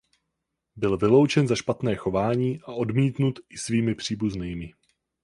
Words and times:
Byl 0.75 0.97
vyloučen 0.97 1.47
za 1.47 1.55
špatné 1.55 1.95
chování 1.95 2.59
a 2.63 2.67
odmítnut 2.71 3.39
i 3.49 3.57
svými 3.57 3.95
příbuznými. 3.95 4.73